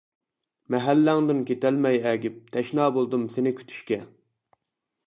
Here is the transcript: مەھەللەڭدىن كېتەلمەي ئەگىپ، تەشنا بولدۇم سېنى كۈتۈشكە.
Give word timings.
مەھەللەڭدىن 0.75 1.43
كېتەلمەي 1.51 2.01
ئەگىپ، 2.13 2.41
تەشنا 2.57 2.89
بولدۇم 2.97 3.31
سېنى 3.37 3.57
كۈتۈشكە. 3.61 4.03